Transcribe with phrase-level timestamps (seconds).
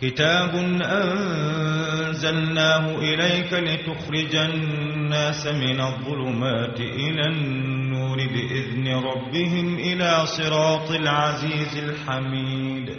[0.00, 12.96] كتاب أنزلناه إليك لتخرج الناس من الظلمات إلى النور بإذن ربهم إلى صراط العزيز الحميد.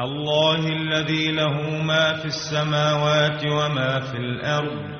[0.00, 4.99] الله الذي له ما في السماوات وما في الأرض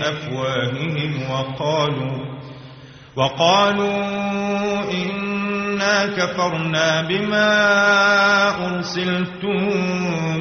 [0.00, 2.30] أفواههم وقالوا
[3.16, 3.94] وقالوا
[4.92, 7.50] إنا كفرنا بما
[8.66, 9.58] أرسلتم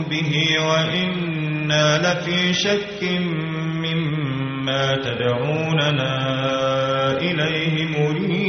[0.10, 0.34] به
[0.68, 3.04] وإنا لفي شك
[3.84, 6.14] مما تدعوننا
[7.22, 8.49] إليه مريب.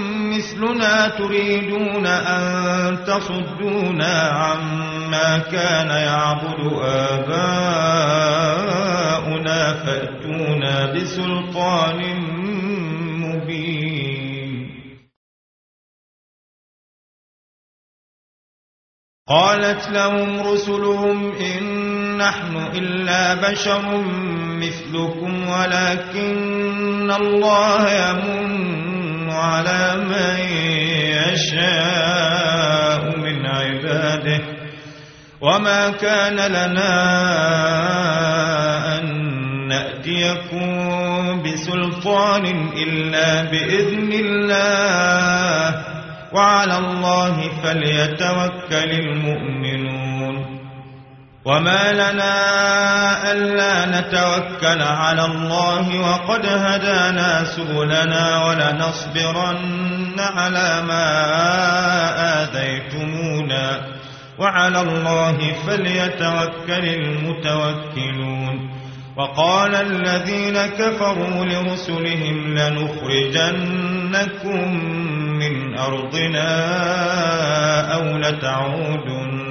[0.41, 8.13] مثلنا تريدون أن تصدونا عما كان يعبد آباؤنا
[9.73, 11.99] فأتونا بسلطان
[13.21, 14.51] مبين.
[19.29, 21.63] قالت لهم رسلهم إن
[22.17, 24.03] نحن إلا بشر
[24.57, 28.80] مثلكم ولكن الله يمن
[29.41, 30.39] على من
[31.33, 34.39] يشاء من عباده
[35.41, 36.93] وما كان لنا
[38.97, 39.05] أن
[39.67, 40.67] نأتيكم
[41.43, 42.45] بسلطان
[42.77, 45.85] إلا بإذن الله.
[46.33, 50.60] وعلى الله فليتوكل المؤمنون.
[51.45, 61.07] وما لنا ألا نتوكل على الله وقد هدانا سبلنا ولنصبرن على ما
[62.43, 63.81] آذيتمونا
[64.39, 68.71] وعلى الله فليتوكل المتوكلون
[69.17, 73.83] وقال الذين كفروا لرسلهم لنخرجنكم
[75.39, 76.51] من أرضنا
[77.93, 79.50] أو لتعودن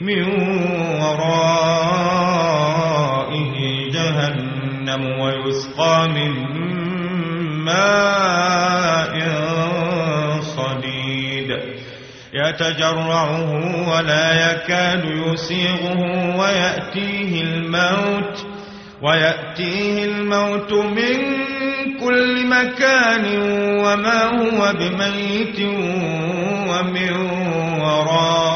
[0.00, 0.24] من
[1.00, 1.86] ورائه
[3.92, 6.32] جهنم ويسقى من
[7.64, 8.06] ماء
[12.36, 16.00] يتجرعه ولا يكاد يسيغه
[16.38, 18.46] ويأتيه الموت
[19.02, 21.16] ويأتيه الموت من
[22.00, 23.24] كل مكان
[23.80, 25.60] وما هو بميت
[26.68, 27.16] ومن
[27.80, 28.55] ورائه.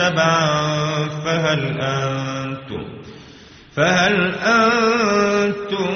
[0.00, 2.84] تبعا فهل أنتم
[3.76, 5.92] فهل أنتم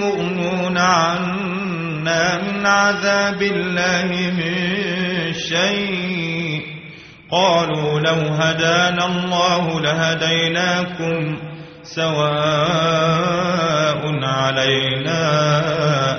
[0.00, 6.62] مغنون عنا من عذاب الله من شيء؟
[7.30, 11.36] قالوا لو هدانا الله لهديناكم
[11.82, 13.22] سواء
[14.22, 15.22] علينا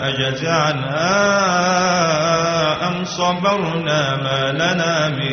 [0.08, 1.14] أجزعنا
[2.88, 5.33] أم صبرنا ما لنا من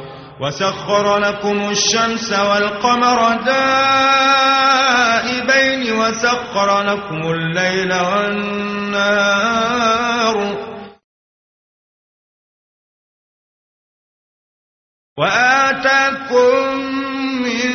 [0.41, 4.71] وسخر لكم الشمس والقمر دائبين
[5.93, 9.31] وسخر لكم الليل والنار
[15.17, 16.75] وآتاكم
[17.43, 17.71] من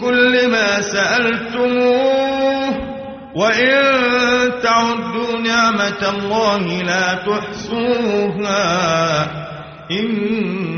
[0.00, 2.28] كل ما سألتموه
[3.36, 3.82] وإن
[4.62, 8.58] تعدوا نعمة الله لا تحصوها
[9.90, 10.77] إن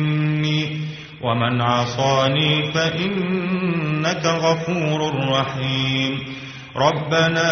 [1.23, 6.19] ومن عصاني فإنك غفور رحيم.
[6.75, 7.51] ربنا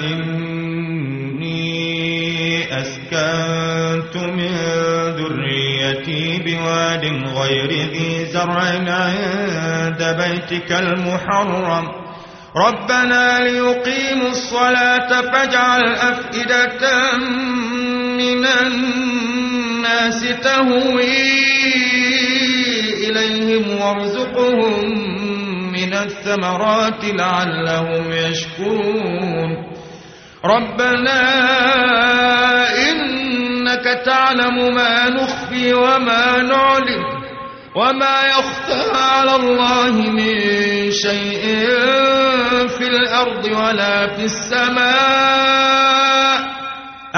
[0.00, 1.46] إني
[2.80, 4.52] أسكنت من
[5.16, 7.04] ذريتي بواد
[7.36, 11.88] غير ذي زرع عند بيتك المحرم.
[12.56, 17.16] ربنا ليقيموا الصلاة فاجعل أفئدة
[18.16, 21.45] من الناس تهوي
[23.80, 24.84] وارزقهم
[25.72, 29.50] من الثمرات لعلهم يشكرون.
[30.44, 31.20] ربنا
[32.90, 37.04] إنك تعلم ما نخفي وما نعلم
[37.76, 40.34] وما يخفى على الله من
[40.90, 41.42] شيء
[42.68, 45.85] في الأرض ولا في السماء.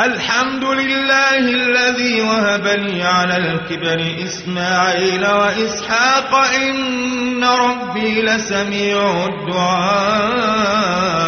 [0.04, 11.27] الحمد لله الذي وهب لي على الكبر إسماعيل وإسحاق إن ربي لسميع الدعاء.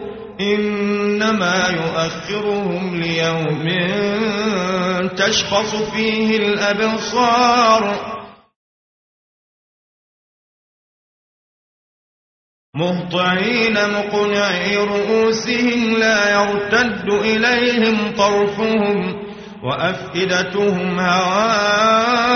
[0.41, 3.67] إنما يؤخرهم ليوم
[5.15, 8.11] تشخص فيه الأبصار.
[12.75, 19.23] مهطعين مقنعي رؤوسهم لا يرتد إليهم طرفهم
[19.63, 22.31] وأفئدتهم هواء.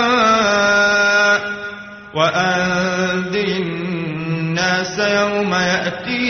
[2.14, 5.54] وأنذر الناس يوم